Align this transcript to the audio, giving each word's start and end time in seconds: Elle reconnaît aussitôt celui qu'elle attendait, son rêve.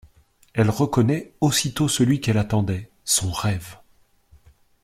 Elle 0.55 0.71
reconnaît 0.71 1.35
aussitôt 1.41 1.87
celui 1.87 2.19
qu'elle 2.21 2.39
attendait, 2.39 2.89
son 3.05 3.31
rêve. 3.31 3.77